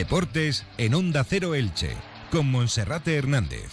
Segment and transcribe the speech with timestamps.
[0.00, 1.94] Deportes en Onda Cero Elche,
[2.30, 3.68] con Monserrate Hernández.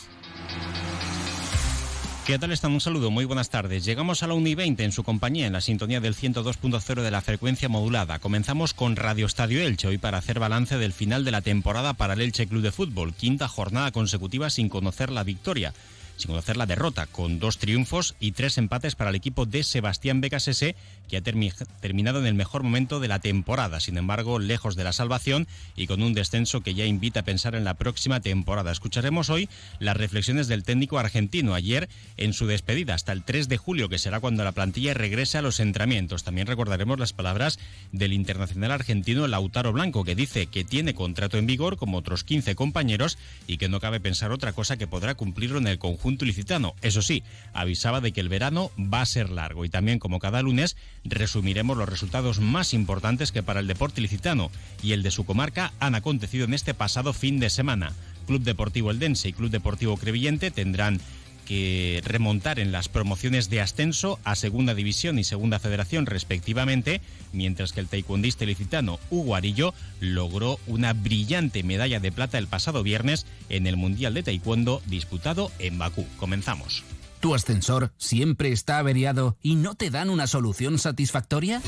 [2.26, 2.74] ¿Qué tal están?
[2.74, 3.86] Un saludo, muy buenas tardes.
[3.86, 7.12] Llegamos a la 1 y 20 en su compañía, en la sintonía del 102.0 de
[7.12, 8.20] la frecuencia modulada.
[8.20, 12.16] Comenzamos con Radio Estadio Elche, hoy para hacer balance del final de la temporada para
[12.16, 15.74] el Elche Club de Fútbol, quinta jornada consecutiva sin conocer la victoria
[16.18, 20.20] sin conocer la derrota, con dos triunfos y tres empates para el equipo de Sebastián
[20.20, 20.76] Becasese,
[21.08, 24.92] que ha terminado en el mejor momento de la temporada, sin embargo, lejos de la
[24.92, 28.72] salvación y con un descenso que ya invita a pensar en la próxima temporada.
[28.72, 29.48] Escucharemos hoy
[29.80, 34.00] las reflexiones del técnico argentino ayer en su despedida hasta el 3 de julio, que
[34.00, 36.24] será cuando la plantilla regrese a los entrenamientos.
[36.24, 37.60] También recordaremos las palabras
[37.92, 42.56] del internacional argentino Lautaro Blanco, que dice que tiene contrato en vigor como otros 15
[42.56, 46.76] compañeros y que no cabe pensar otra cosa que podrá cumplirlo en el conjunto ilicitano.
[46.82, 50.42] Eso sí, avisaba de que el verano va a ser largo y también como cada
[50.42, 55.26] lunes resumiremos los resultados más importantes que para el deporte ilicitano y el de su
[55.26, 57.94] comarca han acontecido en este pasado fin de semana.
[58.26, 61.00] Club Deportivo Eldense y Club Deportivo Crevillente tendrán
[61.48, 67.72] que remontar en las promociones de ascenso a Segunda División y Segunda Federación respectivamente, mientras
[67.72, 73.26] que el taekwondista ilicitano Hugo Arillo logró una brillante medalla de plata el pasado viernes
[73.50, 76.06] en el Mundial de Taekwondo disputado en Bakú.
[76.18, 76.84] Comenzamos.
[77.22, 81.62] ¿Tu ascensor siempre está averiado y no te dan una solución satisfactoria?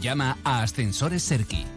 [0.00, 1.66] Llama a Ascensores Serki.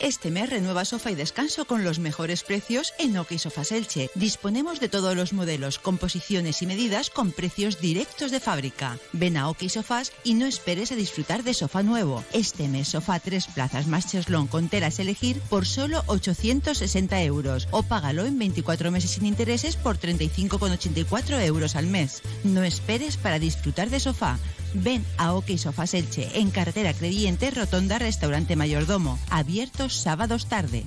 [0.00, 4.10] Este mes renueva sofá y descanso con los mejores precios en Oki Sofas Elche.
[4.14, 8.96] Disponemos de todos los modelos, composiciones y medidas con precios directos de fábrica.
[9.12, 12.24] Ven a Oki Sofás y no esperes a disfrutar de sofá nuevo.
[12.32, 17.82] Este mes sofá tres plazas más cheslón con telas elegir por solo 860 euros o
[17.82, 22.22] págalo en 24 meses sin intereses por 35,84 euros al mes.
[22.44, 24.38] No esperes para disfrutar de sofá.
[24.74, 30.84] Ven a OK Sofas Elche, en carretera Creyente, Rotonda, Restaurante Mayordomo, abiertos sábados tarde.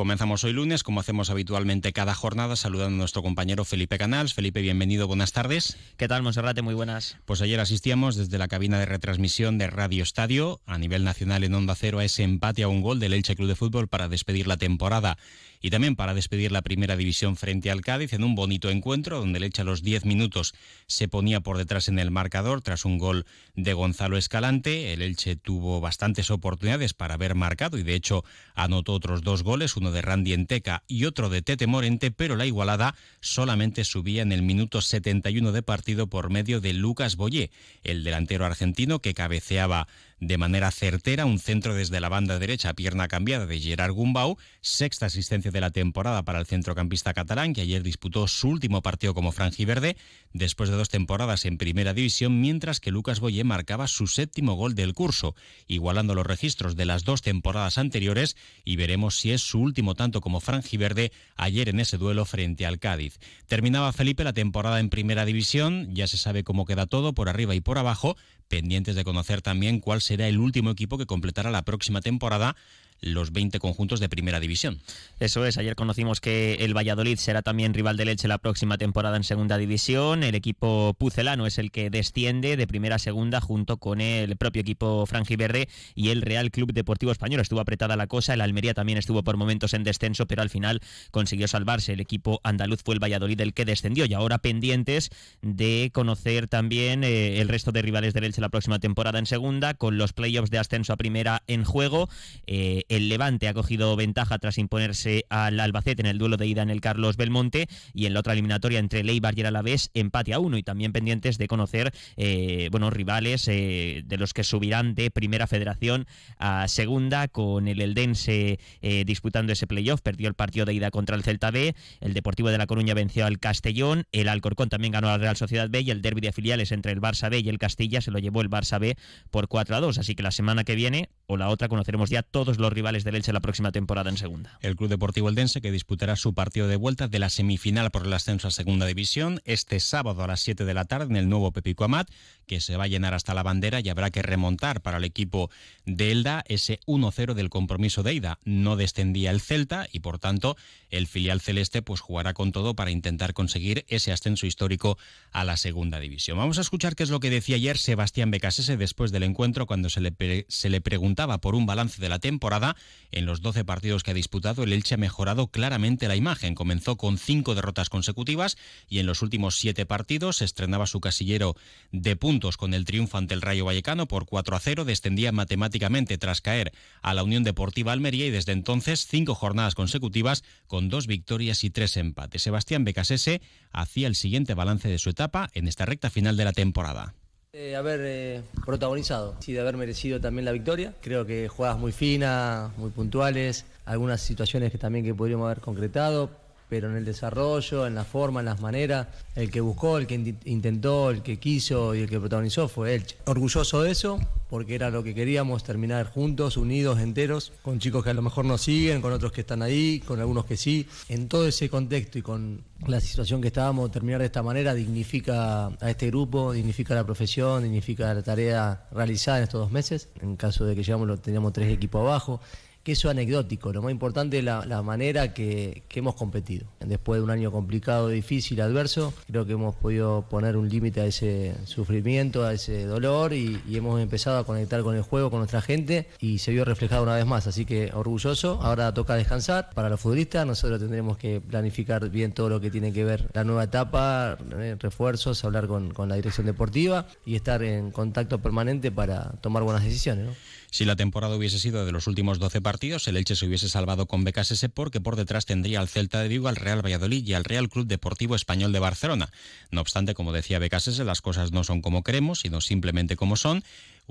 [0.00, 4.32] Comenzamos hoy lunes, como hacemos habitualmente cada jornada, saludando a nuestro compañero Felipe Canals.
[4.32, 5.76] Felipe, bienvenido, buenas tardes.
[5.98, 6.62] ¿Qué tal, Monserrate?
[6.62, 7.18] Muy buenas.
[7.26, 11.52] Pues ayer asistíamos desde la cabina de retransmisión de Radio Estadio a nivel nacional en
[11.52, 14.46] Onda Cero a ese empate a un gol del Elche Club de Fútbol para despedir
[14.46, 15.18] la temporada
[15.60, 19.38] y también para despedir la primera división frente al Cádiz en un bonito encuentro donde
[19.38, 20.54] el Elche a los 10 minutos
[20.86, 24.92] se ponía por detrás en el marcador tras un gol de Gonzalo Escalante.
[24.92, 29.76] El Elche tuvo bastantes oportunidades para haber marcado y de hecho anotó otros dos goles,
[29.76, 34.32] uno de Randy Enteca y otro de Tete Morente, pero la igualada solamente subía en
[34.32, 37.50] el minuto 71 de partido por medio de Lucas Boyé,
[37.82, 39.88] el delantero argentino que cabeceaba
[40.20, 45.06] de manera certera un centro desde la banda derecha, pierna cambiada de Gerard Gumbau, sexta
[45.06, 49.32] asistencia de la temporada para el centrocampista catalán, que ayer disputó su último partido como
[49.32, 49.96] franjiverde,
[50.34, 54.74] después de dos temporadas en primera división, mientras que Lucas Boyé marcaba su séptimo gol
[54.74, 55.34] del curso,
[55.66, 60.20] igualando los registros de las dos temporadas anteriores, y veremos si es su último tanto
[60.20, 63.18] como franjiverde ayer en ese duelo frente al Cádiz.
[63.48, 67.54] Terminaba Felipe la temporada en primera división, ya se sabe cómo queda todo por arriba
[67.54, 68.16] y por abajo,
[68.48, 72.56] pendientes de conocer también cuál será el último equipo que completará la próxima temporada
[73.00, 74.80] los 20 conjuntos de primera división.
[75.18, 79.16] Eso es, ayer conocimos que el Valladolid será también rival del Elche la próxima temporada
[79.16, 80.22] en segunda división.
[80.22, 84.62] El equipo pucelano es el que desciende de primera a segunda junto con el propio
[84.62, 87.40] equipo franjiverde y el Real Club Deportivo Español.
[87.40, 90.80] Estuvo apretada la cosa, el Almería también estuvo por momentos en descenso, pero al final
[91.10, 91.92] consiguió salvarse.
[91.92, 95.10] El equipo andaluz fue el Valladolid el que descendió y ahora pendientes
[95.42, 99.74] de conocer también eh, el resto de rivales del Elche la próxima temporada en segunda,
[99.74, 102.08] con los playoffs de ascenso a primera en juego.
[102.46, 106.62] Eh, el Levante ha cogido ventaja tras imponerse al Albacete en el duelo de ida
[106.62, 110.34] en el Carlos Belmonte y en la otra eliminatoria entre Leibar y el Alavés empate
[110.34, 110.58] a uno.
[110.58, 115.46] Y también pendientes de conocer eh, bueno, rivales eh, de los que subirán de Primera
[115.46, 116.06] Federación
[116.36, 121.14] a Segunda con el Eldense eh, disputando ese playoff, perdió el partido de ida contra
[121.14, 125.08] el Celta B, el Deportivo de La Coruña venció al Castellón, el Alcorcón también ganó
[125.08, 127.48] a la Real Sociedad B y el derby de filiales entre el Barça B y
[127.48, 128.96] el Castilla se lo llevó el Barça B
[129.30, 132.24] por 4 a 2, así que la semana que viene o la otra conoceremos ya
[132.24, 134.58] todos los rivales Elche la próxima temporada en segunda.
[134.60, 138.12] El Club Deportivo Eldense que disputará su partido de vuelta de la semifinal por el
[138.12, 141.52] ascenso a segunda división este sábado a las 7 de la tarde en el nuevo
[141.52, 142.10] Pepico Amat,
[142.46, 145.50] que se va a llenar hasta la bandera y habrá que remontar para el equipo
[145.84, 148.38] de Elda ese 1-0 del compromiso de ida.
[148.44, 150.56] No descendía el Celta y por tanto
[150.88, 154.98] el filial celeste pues jugará con todo para intentar conseguir ese ascenso histórico
[155.32, 156.38] a la segunda división.
[156.38, 159.90] Vamos a escuchar qué es lo que decía ayer Sebastián Becasese después del encuentro cuando
[159.90, 162.69] se le, se le preguntaba por un balance de la temporada.
[163.12, 166.54] En los 12 partidos que ha disputado, el Elche ha mejorado claramente la imagen.
[166.54, 168.56] Comenzó con cinco derrotas consecutivas
[168.88, 171.56] y en los últimos siete partidos estrenaba su casillero
[171.92, 174.84] de puntos con el triunfo ante el Rayo Vallecano por 4 a 0.
[174.84, 176.72] Descendía matemáticamente tras caer
[177.02, 181.70] a la Unión Deportiva Almería y desde entonces cinco jornadas consecutivas con dos victorias y
[181.70, 182.42] tres empates.
[182.42, 183.40] Sebastián Becasese
[183.72, 187.14] hacía el siguiente balance de su etapa en esta recta final de la temporada.
[187.52, 190.94] Eh, haber eh, protagonizado, sí, de haber merecido también la victoria.
[191.00, 196.30] Creo que jugadas muy finas, muy puntuales, algunas situaciones que también que podríamos haber concretado,
[196.70, 200.36] pero en el desarrollo, en la forma, en las maneras, el que buscó, el que
[200.44, 203.04] intentó, el que quiso y el que protagonizó fue él.
[203.26, 208.10] Orgulloso de eso, porque era lo que queríamos, terminar juntos, unidos, enteros, con chicos que
[208.10, 210.86] a lo mejor nos siguen, con otros que están ahí, con algunos que sí.
[211.08, 215.66] En todo ese contexto y con la situación que estábamos, terminar de esta manera dignifica
[215.66, 220.08] a este grupo, dignifica la profesión, dignifica la tarea realizada en estos dos meses.
[220.20, 222.40] En caso de que llegamos, teníamos tres equipos abajo
[222.82, 226.66] que eso es anecdótico, lo más importante es la, manera que, hemos competido.
[226.80, 231.06] Después de un año complicado, difícil, adverso, creo que hemos podido poner un límite a
[231.06, 235.62] ese sufrimiento, a ese dolor y, hemos empezado a conectar con el juego, con nuestra
[235.62, 239.88] gente y se vio reflejado una vez más, así que orgulloso, ahora toca descansar para
[239.88, 243.64] los futbolistas, nosotros tendremos que planificar bien todo lo que tiene que ver la nueva
[243.64, 249.62] etapa, eh, refuerzos, hablar con, la dirección deportiva y estar en contacto permanente para tomar
[249.62, 250.28] buenas decisiones.
[250.70, 254.06] Si la temporada hubiese sido de los últimos 12 partidos, el Elche se hubiese salvado
[254.06, 257.44] con BKSS porque por detrás tendría al Celta de Vigo, al Real Valladolid y al
[257.44, 259.30] Real Club Deportivo Español de Barcelona.
[259.70, 263.64] No obstante, como decía BKSS, las cosas no son como queremos, sino simplemente como son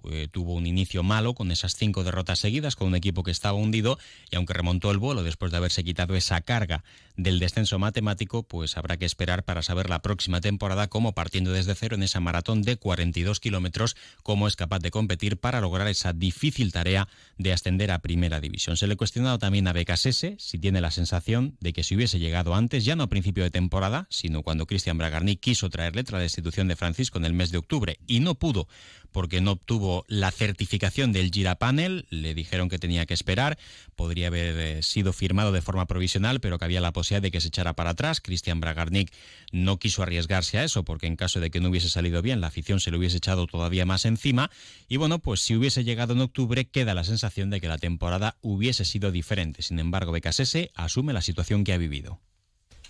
[0.09, 3.57] eh, tuvo un inicio malo con esas cinco derrotas seguidas, con un equipo que estaba
[3.57, 3.97] hundido
[4.31, 6.83] y aunque remontó el vuelo después de haberse quitado esa carga
[7.17, 11.75] del descenso matemático, pues habrá que esperar para saber la próxima temporada cómo partiendo desde
[11.75, 16.13] cero en esa maratón de 42 kilómetros, cómo es capaz de competir para lograr esa
[16.13, 17.07] difícil tarea
[17.37, 18.77] de ascender a primera división.
[18.77, 22.19] Se le ha cuestionado también a Becasese si tiene la sensación de que si hubiese
[22.19, 26.19] llegado antes, ya no a principio de temporada, sino cuando Cristian Bragarni quiso traerle tras
[26.19, 28.67] la destitución de Francisco en el mes de octubre y no pudo
[29.11, 33.57] porque no obtuvo la certificación del Gira Panel, le dijeron que tenía que esperar,
[33.95, 37.41] podría haber eh, sido firmado de forma provisional, pero que había la posibilidad de que
[37.41, 38.21] se echara para atrás.
[38.21, 39.11] Cristian Bragarnik
[39.51, 42.47] no quiso arriesgarse a eso, porque en caso de que no hubiese salido bien, la
[42.47, 44.51] afición se le hubiese echado todavía más encima.
[44.87, 48.37] Y bueno, pues si hubiese llegado en octubre, queda la sensación de que la temporada
[48.41, 49.61] hubiese sido diferente.
[49.61, 52.19] Sin embargo, Becasese asume la situación que ha vivido.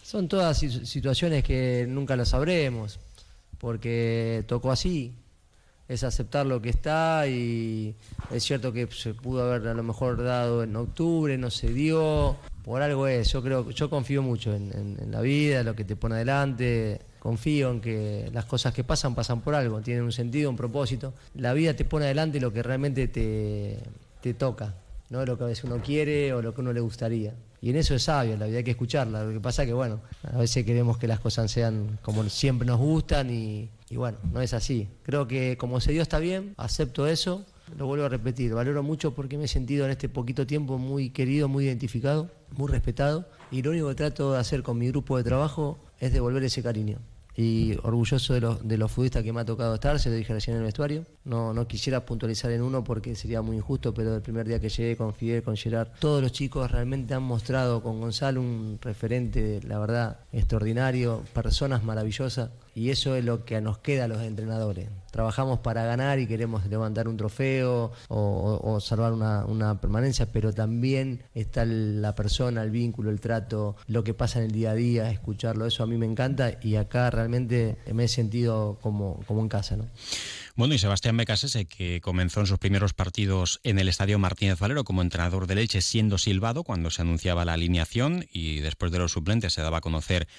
[0.03, 2.99] Son todas situaciones que nunca lo sabremos,
[3.59, 5.13] porque tocó así,
[5.89, 7.95] es aceptar lo que está y
[8.31, 12.37] es cierto que se pudo haber a lo mejor dado en octubre, no se dio,
[12.63, 16.15] por algo es, yo creo, yo confío mucho en, la vida, lo que te pone
[16.15, 20.57] adelante, confío en que las cosas que pasan pasan por algo, tienen un sentido, un
[20.57, 23.79] propósito, la vida te pone adelante lo que realmente te,
[24.21, 24.75] te toca,
[25.09, 27.33] no lo que a veces uno quiere o lo que uno le gustaría.
[27.61, 29.23] Y en eso es sabio, la vida hay que escucharla.
[29.23, 32.79] Lo que pasa que, bueno, a veces queremos que las cosas sean como siempre nos
[32.79, 34.87] gustan y, y bueno, no es así.
[35.03, 37.45] Creo que como se dio está bien, acepto eso,
[37.77, 41.09] lo vuelvo a repetir, valoro mucho porque me he sentido en este poquito tiempo muy
[41.09, 45.17] querido, muy identificado, muy respetado y lo único que trato de hacer con mi grupo
[45.17, 46.99] de trabajo es devolver ese cariño
[47.39, 50.33] y orgulloso de los, de los futbolistas que me ha tocado estar, se lo dije
[50.33, 51.05] recién en el vestuario.
[51.23, 54.67] No, no quisiera puntualizar en uno porque sería muy injusto, pero el primer día que
[54.67, 59.61] llegué con Fidel, con Gerard, todos los chicos realmente han mostrado con Gonzalo un referente,
[59.65, 64.87] la verdad, extraordinario, personas maravillosas y eso es lo que nos queda a los entrenadores.
[65.11, 71.65] Trabajamos para ganar y queremos levantar un trofeo o, salvar una, permanencia, pero también está
[71.65, 75.65] la persona, el vínculo, el trato, lo que pasa en el día a día, escucharlo,
[75.65, 79.75] eso a mí me encanta y acá realmente me he sentido como, como en casa.
[79.75, 79.85] ¿no?
[80.55, 84.85] Bueno, y Sebastián Becasese, que comenzó en sus primeros partidos en el Estadio Martínez Valero
[84.85, 89.11] como entrenador de Leche, siendo silbado cuando se anunciaba la alineación y después de los
[89.11, 90.29] suplentes se daba a conocer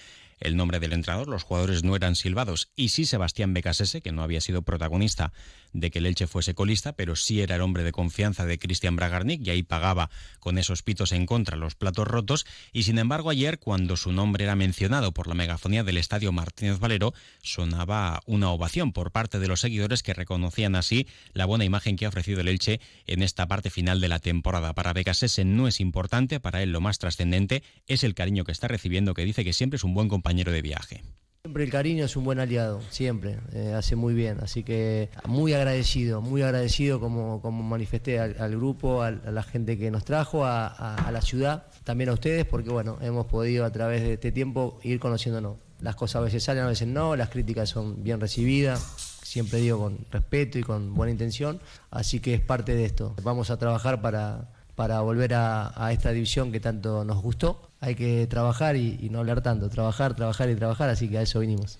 [0.40, 4.22] el nombre del entrenador, los jugadores no eran silbados y sí Sebastián Becasese, que no
[4.22, 5.32] había sido protagonista
[5.72, 8.96] de que el Elche fuese colista, pero sí era el hombre de confianza de Cristian
[8.96, 13.30] Bragarnik y ahí pagaba con esos pitos en contra los platos rotos y sin embargo
[13.30, 18.50] ayer cuando su nombre era mencionado por la megafonía del estadio Martínez Valero sonaba una
[18.50, 22.40] ovación por parte de los seguidores que reconocían así la buena imagen que ha ofrecido
[22.40, 24.72] el Elche en esta parte final de la temporada.
[24.72, 28.68] Para Becasese no es importante, para él lo más trascendente es el cariño que está
[28.68, 31.02] recibiendo que dice que siempre es un buen compañero de viaje.
[31.42, 35.54] Siempre el cariño es un buen aliado, siempre, eh, hace muy bien, así que muy
[35.54, 41.22] agradecido, muy agradecido como, manifesté al, grupo, a, la gente que nos trajo, a, la
[41.22, 45.56] ciudad, también a ustedes, porque bueno, hemos podido a través de este tiempo ir conociéndonos.
[45.80, 48.80] Las cosas a veces salen, a veces no, las críticas son bien recibidas,
[49.22, 51.58] siempre digo con respeto y con buena intención,
[51.90, 53.16] así que es parte de esto.
[53.22, 58.76] Vamos a trabajar para volver a esta división que tanto nos gustó hay que trabajar
[58.76, 61.78] y, no hablar tanto, trabajar, trabajar y trabajar, así que a eso vinimos.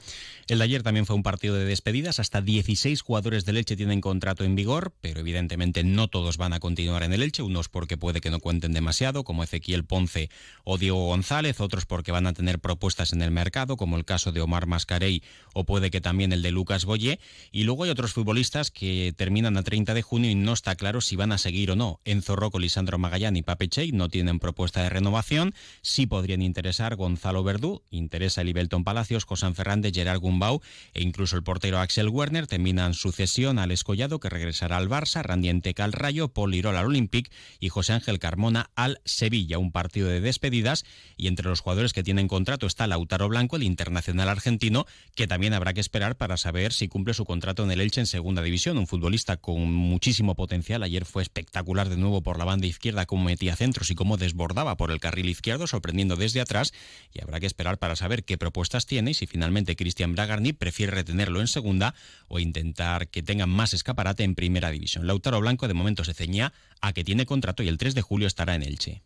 [0.49, 2.19] El de ayer también fue un partido de despedidas.
[2.19, 6.59] Hasta 16 jugadores del Elche tienen contrato en vigor, pero evidentemente no todos van a
[6.59, 7.43] continuar en el Elche.
[7.43, 10.29] Unos porque puede que no cuenten demasiado, como Ezequiel Ponce
[10.65, 11.61] o Diego González.
[11.61, 15.23] Otros porque van a tener propuestas en el mercado, como el caso de Omar Mascarey
[15.55, 17.21] o puede que también el de Lucas Boyé.
[17.53, 21.01] Y luego hay otros futbolistas que terminan a 30 de junio y no está claro
[21.01, 22.01] si van a seguir o no.
[22.05, 25.55] Enzo Rocco, Lisandro Magallán y Pape Chey no tienen propuesta de renovación.
[25.91, 30.61] Sí podrían interesar Gonzalo Verdú, interesa Libelton Palacios, José Fernández, Gerard Gumbau
[30.95, 35.49] e incluso el portero Axel Werner terminan sucesión al Escollado que regresará al Barça, Randy
[35.49, 39.59] Enteca al Rayo, Paul Lirol al Olympic y José Ángel Carmona al Sevilla.
[39.59, 40.85] Un partido de despedidas
[41.17, 45.55] y entre los jugadores que tienen contrato está Lautaro Blanco, el internacional argentino, que también
[45.55, 48.79] habrá que esperar para saber si cumple su contrato en el Elche en segunda división.
[48.79, 50.85] Un futbolista con muchísimo potencial.
[50.85, 54.77] Ayer fue espectacular de nuevo por la banda izquierda, cómo metía centros y cómo desbordaba
[54.77, 56.73] por el carril izquierdo, sorprendiendo desde atrás.
[57.13, 60.93] Y habrá que esperar para saber qué propuestas tiene y si finalmente Cristian Bragarni prefiere
[60.93, 61.95] retenerlo en segunda
[62.29, 65.07] o intentar que tenga más escaparate en primera división.
[65.07, 68.27] Lautaro Blanco de momento se ceñía a que tiene contrato y el 3 de julio
[68.27, 69.03] estará en Elche.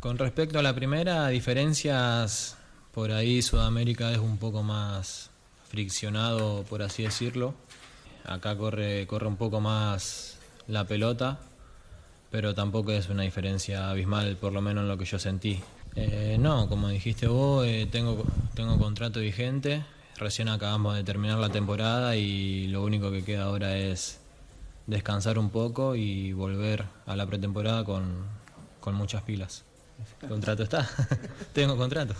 [0.00, 2.56] Con respecto a la primera, diferencias
[2.92, 5.30] por ahí Sudamérica es un poco más
[5.68, 7.54] friccionado, por así decirlo.
[8.24, 11.40] Acá corre, corre un poco más la pelota,
[12.30, 15.60] pero tampoco es una diferencia abismal, por lo menos en lo que yo sentí.
[15.96, 18.24] Eh, no, como dijiste vos, eh, tengo,
[18.54, 19.84] tengo contrato vigente,
[20.16, 24.20] Recién acabamos de terminar la temporada y lo único que queda ahora es
[24.86, 28.24] descansar un poco y volver a la pretemporada con,
[28.92, 29.64] muchas pilas.
[30.22, 30.88] ¿El contrato está?
[31.52, 32.14] Tengo contrato.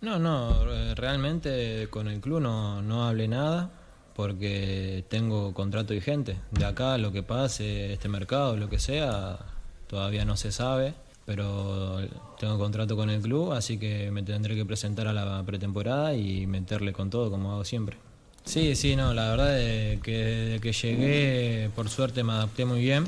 [0.00, 3.70] No, no, realmente con el club no, no hablé nada
[4.14, 6.36] porque tengo contrato vigente.
[6.50, 9.38] De acá lo que pase, este mercado, lo que sea,
[9.86, 12.00] todavía no se sabe pero
[12.38, 16.46] tengo contrato con el club, así que me tendré que presentar a la pretemporada y
[16.46, 17.96] meterle con todo como hago siempre.
[18.44, 22.80] Sí, sí, no, la verdad es que desde que llegué, por suerte me adapté muy
[22.80, 23.06] bien.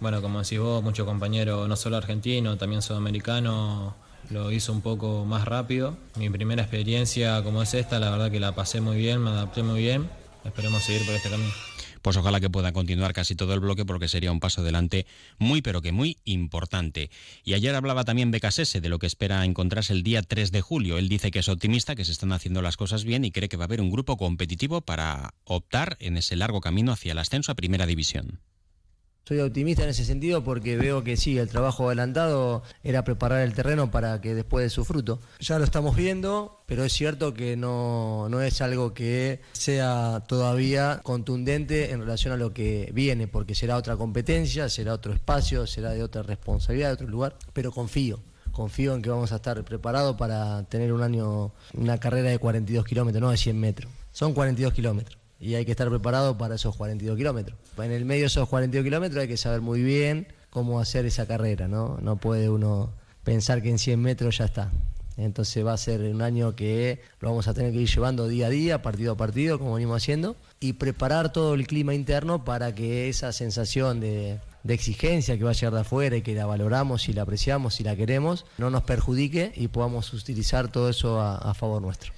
[0.00, 3.94] Bueno, como decís vos, muchos compañeros, no solo argentinos, también sudamericanos,
[4.28, 5.96] lo hizo un poco más rápido.
[6.16, 9.62] Mi primera experiencia como es esta, la verdad que la pasé muy bien, me adapté
[9.62, 10.08] muy bien.
[10.44, 11.52] Esperemos seguir por este camino
[12.06, 15.06] pues ojalá que pueda continuar casi todo el bloque porque sería un paso adelante
[15.38, 17.10] muy pero que muy importante.
[17.42, 20.98] Y ayer hablaba también Becasese de lo que espera encontrarse el día 3 de julio.
[20.98, 23.56] Él dice que es optimista, que se están haciendo las cosas bien y cree que
[23.56, 27.50] va a haber un grupo competitivo para optar en ese largo camino hacia el ascenso
[27.50, 28.38] a Primera División.
[29.28, 33.54] Soy optimista en ese sentido porque veo que sí, el trabajo adelantado era preparar el
[33.54, 35.18] terreno para que después de su fruto.
[35.40, 41.00] Ya lo estamos viendo, pero es cierto que no, no es algo que sea todavía
[41.02, 45.90] contundente en relación a lo que viene, porque será otra competencia, será otro espacio, será
[45.90, 48.20] de otra responsabilidad, de otro lugar, pero confío
[48.52, 52.86] confío en que vamos a estar preparados para tener un año, una carrera de 42
[52.86, 53.90] kilómetros, no de 100 metros.
[54.12, 57.58] Son 42 kilómetros y hay que estar preparado para esos 42 kilómetros.
[57.78, 61.26] En el medio de esos 42 kilómetros hay que saber muy bien cómo hacer esa
[61.26, 61.98] carrera, ¿no?
[62.00, 62.92] No puede uno
[63.24, 64.70] pensar que en 100 metros ya está.
[65.18, 68.46] Entonces va a ser un año que lo vamos a tener que ir llevando día
[68.46, 72.74] a día, partido a partido, como venimos haciendo, y preparar todo el clima interno para
[72.74, 77.08] que esa sensación de, exigencia que va a llegar de afuera y que la valoramos
[77.08, 81.54] y la apreciamos y la queremos, no nos perjudique y podamos utilizar todo eso a
[81.54, 82.12] favor nuestro.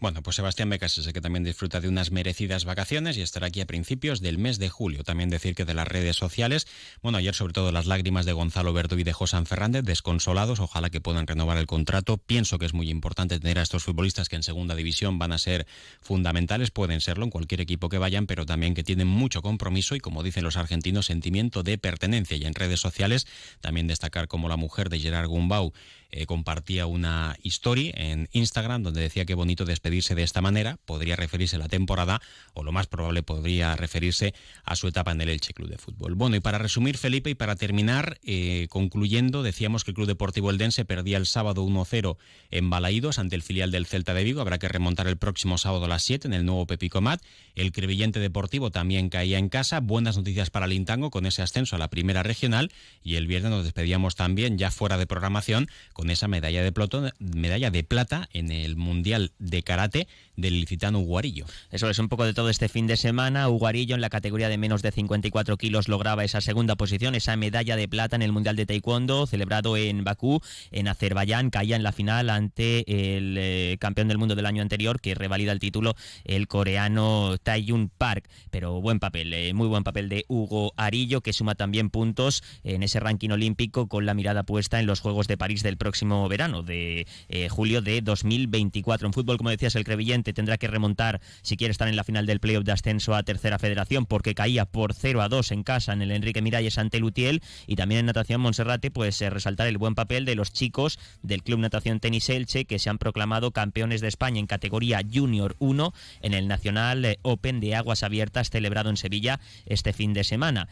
[0.00, 3.60] Bueno, pues Sebastián Becas sé que también disfruta de unas merecidas vacaciones y estará aquí
[3.60, 5.04] a principios del mes de julio.
[5.04, 6.66] También decir que de las redes sociales,
[7.02, 10.88] bueno, ayer sobre todo las lágrimas de Gonzalo Verdo y de José Fernández, desconsolados, ojalá
[10.88, 12.16] que puedan renovar el contrato.
[12.16, 15.38] Pienso que es muy importante tener a estos futbolistas que en segunda división van a
[15.38, 15.66] ser
[16.00, 20.00] fundamentales, pueden serlo en cualquier equipo que vayan, pero también que tienen mucho compromiso y,
[20.00, 22.38] como dicen los argentinos, sentimiento de pertenencia.
[22.38, 23.26] Y en redes sociales
[23.60, 25.74] también destacar como la mujer de Gerard Gumbau
[26.12, 31.16] eh, compartía una historia en Instagram donde decía que bonito despedirse de esta manera, podría
[31.16, 32.20] referirse a la temporada
[32.54, 36.14] o lo más probable podría referirse a su etapa en el Elche Club de Fútbol.
[36.14, 40.50] Bueno, y para resumir, Felipe, y para terminar, eh, concluyendo, decíamos que el Club Deportivo
[40.50, 42.16] Eldense perdía el sábado 1-0
[42.50, 44.40] en Balaídos ante el filial del Celta de Vigo.
[44.40, 47.22] Habrá que remontar el próximo sábado a las 7 en el nuevo Pepicomat.
[47.54, 49.80] El Crevillente Deportivo también caía en casa.
[49.80, 52.72] Buenas noticias para Lintango con ese ascenso a la primera regional.
[53.02, 56.72] Y el viernes nos despedíamos también, ya fuera de programación, con esa medalla de,
[57.18, 61.44] medalla de plata en el Mundial de Karate del licitano Uguarillo.
[61.70, 63.48] Eso es un poco de todo este fin de semana.
[63.50, 67.76] Uguarillo en la categoría de menos de 54 kilos lograba esa segunda posición, esa medalla
[67.76, 70.40] de plata en el Mundial de Taekwondo celebrado en Bakú,
[70.70, 71.50] en Azerbaiyán.
[71.50, 75.52] Caía en la final ante el eh, campeón del mundo del año anterior que revalida
[75.52, 78.28] el título, el coreano Taeyun Park.
[78.50, 82.82] Pero buen papel, eh, muy buen papel de Hugo Arillo que suma también puntos en
[82.82, 85.89] ese ranking olímpico con la mirada puesta en los Juegos de París del próximo
[86.28, 89.06] verano, de eh, julio de 2024.
[89.06, 92.26] En fútbol, como decías, el Crevillente tendrá que remontar si quiere estar en la final
[92.26, 95.92] del playoff de ascenso a tercera federación porque caía por 0 a 2 en casa
[95.92, 99.78] en el Enrique Miralles ante Lutiel y también en natación Monserrate pues eh, resaltar el
[99.78, 104.00] buen papel de los chicos del Club Natación Tenis Elche que se han proclamado campeones
[104.00, 105.92] de España en categoría Junior 1
[106.22, 110.68] en el Nacional eh, Open de Aguas Abiertas celebrado en Sevilla este fin de semana.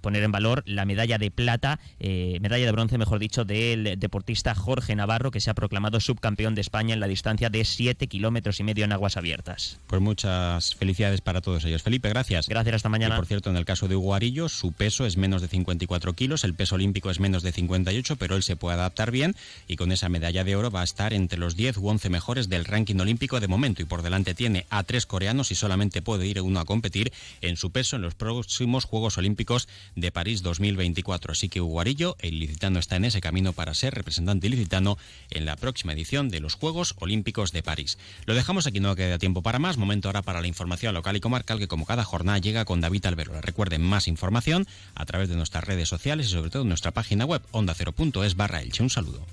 [0.00, 4.96] Poner en valor la medalla de plata, medalla de bronce mejor dicho, del deportista Jorge
[4.96, 8.62] Navarro que se ha proclamado subcampeón de España en la distancia de 7 kilómetros y
[8.62, 9.78] medio en aguas abiertas.
[9.86, 11.82] Pues muchas felicidades para todos ellos.
[11.82, 12.48] Felipe, gracias.
[12.48, 13.16] Gracias, hasta mañana.
[13.16, 16.14] Y por cierto, en el caso de Hugo Arillo, su peso es menos de 54
[16.14, 19.36] kilos, el peso olímpico es menos de 58, pero él se puede adaptar bien
[19.68, 22.48] y con esa medalla de oro va a estar entre los 10 u 11 mejores
[22.48, 26.26] del ranking olímpico de momento y por delante tiene a tres coreanos y solamente puede
[26.26, 27.12] ir uno a competir
[27.42, 31.32] en su peso en los próximos Juegos Olímpicos de París 2024.
[31.32, 34.98] Así que Hugo Arillo, el licitano, está en ese camino para ser representante ilicitano
[35.30, 37.98] en la próxima edición de los Juegos Olímpicos de París.
[38.26, 39.76] Lo dejamos aquí no queda tiempo para más.
[39.76, 43.06] Momento ahora para la información local y comarcal que como cada jornada llega con David
[43.06, 43.40] Albero.
[43.40, 47.24] Recuerden más información a través de nuestras redes sociales y sobre todo en nuestra página
[47.24, 48.82] web onda0.es barra elche.
[48.82, 49.26] Un saludo.